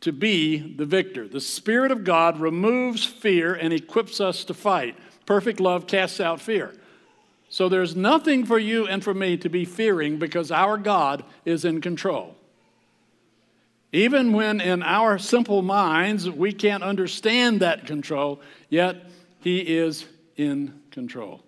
to 0.00 0.12
be 0.12 0.56
the 0.56 0.86
victor. 0.86 1.28
The 1.28 1.40
Spirit 1.40 1.90
of 1.90 2.04
God 2.04 2.40
removes 2.40 3.04
fear 3.04 3.52
and 3.52 3.74
equips 3.74 4.20
us 4.20 4.44
to 4.44 4.54
fight. 4.54 4.96
Perfect 5.26 5.60
love 5.60 5.86
casts 5.86 6.20
out 6.20 6.40
fear. 6.40 6.74
So 7.50 7.68
there's 7.68 7.96
nothing 7.96 8.46
for 8.46 8.58
you 8.58 8.86
and 8.86 9.02
for 9.02 9.12
me 9.12 9.36
to 9.38 9.48
be 9.48 9.64
fearing 9.64 10.18
because 10.18 10.50
our 10.50 10.78
God 10.78 11.24
is 11.44 11.64
in 11.64 11.80
control. 11.80 12.36
Even 13.92 14.32
when 14.32 14.60
in 14.60 14.82
our 14.82 15.18
simple 15.18 15.62
minds 15.62 16.30
we 16.30 16.52
can't 16.52 16.82
understand 16.82 17.60
that 17.60 17.86
control, 17.86 18.40
yet 18.68 18.96
He 19.40 19.58
is 19.58 20.06
in 20.36 20.80
control. 20.90 21.42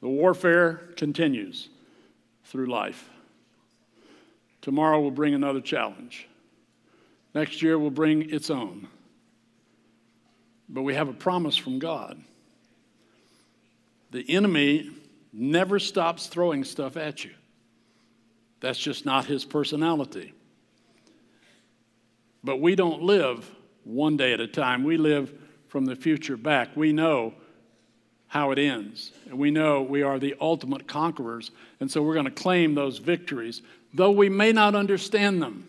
The 0.00 0.08
warfare 0.08 0.92
continues 0.96 1.68
through 2.50 2.66
life. 2.66 3.08
Tomorrow 4.60 5.00
will 5.00 5.10
bring 5.10 5.34
another 5.34 5.60
challenge. 5.60 6.28
Next 7.34 7.62
year 7.62 7.78
will 7.78 7.90
bring 7.90 8.30
its 8.30 8.50
own. 8.50 8.88
But 10.68 10.82
we 10.82 10.94
have 10.94 11.08
a 11.08 11.14
promise 11.14 11.56
from 11.56 11.78
God 11.78 12.22
the 14.10 14.28
enemy 14.28 14.90
never 15.32 15.78
stops 15.78 16.26
throwing 16.26 16.64
stuff 16.64 16.96
at 16.96 17.24
you. 17.24 17.30
That's 18.60 18.78
just 18.78 19.06
not 19.06 19.24
his 19.26 19.44
personality. 19.44 20.34
But 22.42 22.60
we 22.60 22.74
don't 22.74 23.02
live 23.02 23.50
one 23.84 24.16
day 24.16 24.32
at 24.32 24.40
a 24.40 24.46
time. 24.46 24.84
We 24.84 24.96
live 24.96 25.32
from 25.68 25.84
the 25.84 25.96
future 25.96 26.36
back. 26.36 26.76
We 26.76 26.92
know 26.92 27.34
how 28.30 28.52
it 28.52 28.60
ends. 28.60 29.10
And 29.28 29.40
we 29.40 29.50
know 29.50 29.82
we 29.82 30.02
are 30.02 30.20
the 30.20 30.36
ultimate 30.40 30.86
conquerors. 30.86 31.50
And 31.80 31.90
so 31.90 32.00
we're 32.00 32.14
going 32.14 32.26
to 32.26 32.30
claim 32.30 32.76
those 32.76 32.98
victories, 32.98 33.60
though 33.92 34.12
we 34.12 34.28
may 34.28 34.52
not 34.52 34.76
understand 34.76 35.42
them. 35.42 35.66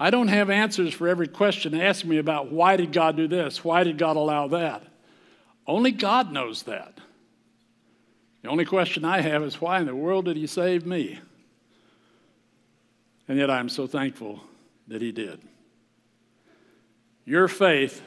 I 0.00 0.08
don't 0.08 0.28
have 0.28 0.48
answers 0.48 0.94
for 0.94 1.08
every 1.08 1.28
question 1.28 1.78
asked 1.78 2.06
me 2.06 2.16
about 2.16 2.50
why 2.50 2.78
did 2.78 2.90
God 2.90 3.18
do 3.18 3.28
this? 3.28 3.62
Why 3.62 3.84
did 3.84 3.98
God 3.98 4.16
allow 4.16 4.48
that? 4.48 4.82
Only 5.66 5.92
God 5.92 6.32
knows 6.32 6.62
that. 6.62 6.94
The 8.40 8.48
only 8.48 8.64
question 8.64 9.04
I 9.04 9.20
have 9.20 9.42
is 9.42 9.60
why 9.60 9.78
in 9.78 9.86
the 9.86 9.94
world 9.94 10.24
did 10.24 10.38
he 10.38 10.46
save 10.46 10.86
me? 10.86 11.20
And 13.28 13.36
yet 13.36 13.50
I'm 13.50 13.68
so 13.68 13.86
thankful 13.86 14.40
that 14.86 15.02
he 15.02 15.12
did. 15.12 15.38
Your 17.26 17.46
faith 17.46 18.00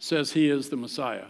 says 0.00 0.32
he 0.32 0.50
is 0.50 0.70
the 0.70 0.76
Messiah. 0.76 1.26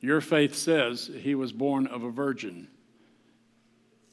Your 0.00 0.20
faith 0.20 0.54
says 0.54 1.10
he 1.22 1.34
was 1.34 1.52
born 1.52 1.86
of 1.86 2.02
a 2.02 2.10
virgin. 2.10 2.68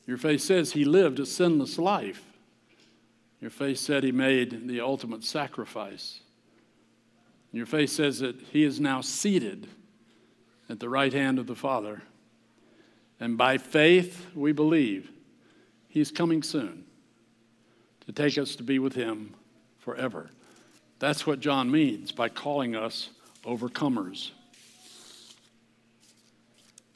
Your 0.05 0.17
faith 0.17 0.41
says 0.41 0.71
he 0.71 0.85
lived 0.85 1.19
a 1.19 1.25
sinless 1.25 1.77
life. 1.77 2.23
Your 3.39 3.51
faith 3.51 3.77
said 3.77 4.03
he 4.03 4.11
made 4.11 4.67
the 4.67 4.81
ultimate 4.81 5.23
sacrifice. 5.23 6.21
Your 7.51 7.65
faith 7.65 7.89
says 7.89 8.19
that 8.19 8.35
he 8.51 8.63
is 8.63 8.79
now 8.79 9.01
seated 9.01 9.67
at 10.69 10.79
the 10.79 10.89
right 10.89 11.13
hand 11.13 11.39
of 11.39 11.47
the 11.47 11.55
Father. 11.55 12.01
And 13.19 13.37
by 13.37 13.57
faith, 13.57 14.27
we 14.35 14.51
believe 14.51 15.09
He's 15.87 16.11
coming 16.11 16.43
soon 16.43 16.85
to 18.05 18.11
take 18.11 18.37
us 18.37 18.55
to 18.57 18.63
be 18.63 18.79
with 18.79 18.93
Him 18.93 19.33
forever. 19.79 20.29
That's 20.99 21.25
what 21.25 21.39
John 21.39 21.71
means 21.71 22.11
by 22.11 22.29
calling 22.29 22.75
us 22.75 23.09
overcomers. 23.43 24.31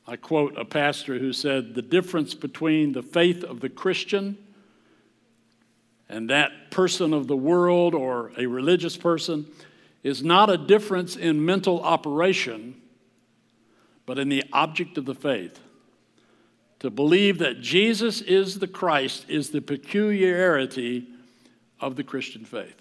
I 0.08 0.16
quote 0.16 0.58
a 0.58 0.66
pastor 0.66 1.20
who 1.20 1.34
said, 1.34 1.74
The 1.74 1.82
difference 1.82 2.34
between 2.34 2.94
the 2.94 3.04
faith 3.04 3.44
of 3.44 3.60
the 3.60 3.70
Christian 3.70 4.38
and 6.10 6.30
that 6.30 6.72
person 6.72 7.14
of 7.14 7.28
the 7.28 7.38
world 7.38 7.96
or 7.96 8.32
a 8.38 8.46
religious 8.46 8.98
person 8.98 9.46
is 10.04 10.24
not 10.24 10.50
a 10.50 10.58
difference 10.58 11.16
in 11.16 11.46
mental 11.46 11.82
operation 11.82 12.82
but 14.06 14.20
in 14.20 14.30
the 14.30 14.44
object 14.52 14.98
of 14.98 15.06
the 15.06 15.16
faith. 15.16 15.60
To 16.80 16.90
believe 16.90 17.38
that 17.38 17.62
Jesus 17.62 18.22
is 18.22 18.60
the 18.60 18.68
Christ 18.68 19.26
is 19.30 19.52
the 19.52 19.62
peculiarity 19.62 21.08
of 21.80 21.96
the 21.96 22.04
Christian 22.04 22.44
faith. 22.44 22.76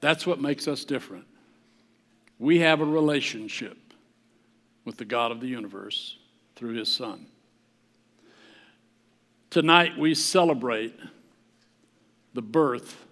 That's 0.00 0.26
what 0.26 0.40
makes 0.40 0.68
us 0.68 0.84
different. 0.84 1.26
We 2.38 2.60
have 2.60 2.80
a 2.80 2.84
relationship 2.84 3.76
with 4.86 4.96
the 4.96 5.04
God 5.04 5.32
of 5.32 5.40
the 5.40 5.48
universe 5.48 6.16
through 6.54 6.74
his 6.74 6.90
Son. 6.90 7.26
Tonight 9.50 9.98
we 9.98 10.14
celebrate 10.14 10.94
the 12.32 12.40
birth 12.40 13.04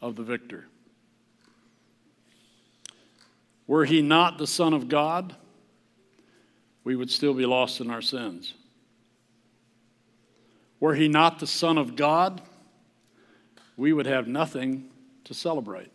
of 0.00 0.16
the 0.16 0.22
victor. 0.22 0.66
Were 3.66 3.84
he 3.84 4.00
not 4.00 4.38
the 4.38 4.46
Son 4.46 4.72
of 4.72 4.88
God, 4.88 5.34
we 6.84 6.96
would 6.96 7.10
still 7.10 7.34
be 7.34 7.44
lost 7.44 7.80
in 7.80 7.90
our 7.90 8.02
sins. 8.02 8.54
Were 10.78 10.94
he 10.94 11.08
not 11.08 11.38
the 11.40 11.46
Son 11.46 11.76
of 11.76 11.96
God, 11.96 12.40
we 13.76 13.92
would 13.92 14.06
have 14.06 14.28
nothing 14.28 14.88
to 15.24 15.34
celebrate. 15.34 15.90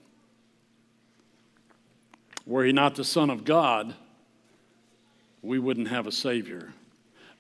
Were 2.46 2.64
he 2.64 2.72
not 2.72 2.96
the 2.96 3.04
Son 3.04 3.30
of 3.30 3.44
God, 3.44 3.96
we 5.46 5.60
wouldn't 5.60 5.88
have 5.88 6.08
a 6.08 6.12
Savior. 6.12 6.74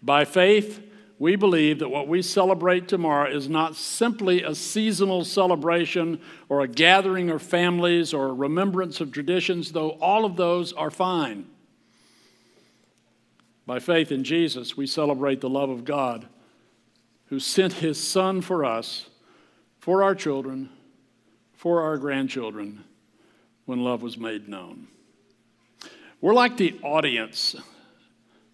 By 0.02 0.26
faith, 0.26 0.82
we 1.18 1.36
believe 1.36 1.80
that 1.80 1.90
what 1.90 2.08
we 2.08 2.22
celebrate 2.22 2.88
tomorrow 2.88 3.30
is 3.30 3.48
not 3.48 3.76
simply 3.76 4.44
a 4.44 4.54
seasonal 4.54 5.24
celebration 5.24 6.20
or 6.50 6.62
a 6.62 6.68
gathering 6.68 7.30
of 7.30 7.42
families 7.42 8.14
or 8.14 8.28
a 8.28 8.34
remembrance 8.34 9.00
of 9.00 9.12
traditions, 9.12 9.72
though 9.72 9.92
all 9.92 10.26
of 10.26 10.36
those 10.36 10.74
are 10.74 10.92
fine. 10.92 11.46
By 13.66 13.80
faith 13.80 14.12
in 14.12 14.24
Jesus, 14.24 14.76
we 14.76 14.86
celebrate 14.86 15.42
the 15.42 15.50
love 15.50 15.70
of 15.70 15.86
God 15.86 16.28
who 17.28 17.40
sent 17.40 17.74
his 17.74 18.02
Son 18.02 18.42
for 18.42 18.64
us, 18.64 19.08
for 19.80 20.04
our 20.04 20.14
children, 20.14 20.70
for 21.54 21.82
our 21.82 21.98
grandchildren, 21.98 22.84
when 23.66 23.84
love 23.84 24.04
was 24.04 24.18
made 24.18 24.48
known. 24.48 24.88
We're 26.22 26.34
like 26.34 26.58
the 26.58 26.78
audience 26.84 27.56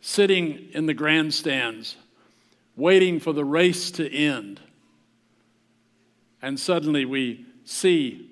sitting 0.01 0.69
in 0.73 0.87
the 0.87 0.93
grandstands 0.93 1.95
waiting 2.75 3.19
for 3.19 3.33
the 3.33 3.45
race 3.45 3.91
to 3.91 4.11
end. 4.11 4.59
And 6.41 6.59
suddenly 6.59 7.05
we 7.05 7.45
see 7.63 8.29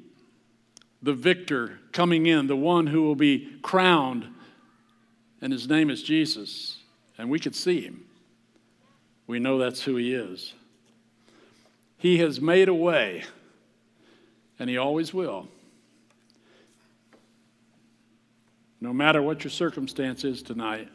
the 1.02 1.14
victor 1.14 1.80
coming 1.92 2.26
in, 2.26 2.48
the 2.48 2.56
one 2.56 2.88
who 2.88 3.04
will 3.04 3.16
be 3.16 3.58
crowned, 3.62 4.28
and 5.42 5.54
his 5.54 5.70
name 5.70 5.90
is 5.90 6.04
Jesus. 6.04 6.78
And 7.18 7.30
we 7.30 7.40
could 7.40 7.56
see 7.56 7.82
him. 7.82 8.06
We 9.28 9.40
know 9.40 9.58
that's 9.58 9.84
who 9.84 9.96
he 9.96 10.14
is. 10.14 10.54
He 11.98 12.18
has 12.20 12.42
made 12.42 12.70
a 12.70 12.74
way, 12.74 13.24
and 14.58 14.70
he 14.70 14.78
always 14.78 15.14
will. 15.14 15.48
No 18.82 18.94
matter 18.94 19.22
what 19.22 19.44
your 19.44 19.52
circumstance 19.52 20.24
is 20.24 20.42
tonight, 20.42 20.90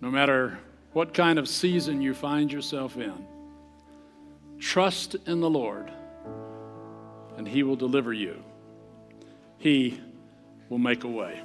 no 0.00 0.10
matter 0.10 0.58
what 0.92 1.14
kind 1.14 1.38
of 1.38 1.48
season 1.48 2.00
you 2.00 2.14
find 2.14 2.52
yourself 2.52 2.96
in. 2.96 3.26
Trust 4.58 5.16
in 5.26 5.40
the 5.40 5.50
Lord, 5.50 5.92
and 7.36 7.46
He 7.46 7.62
will 7.62 7.76
deliver 7.76 8.12
you. 8.12 8.42
He 9.58 10.00
will 10.68 10.78
make 10.78 11.04
a 11.04 11.08
way. 11.08 11.42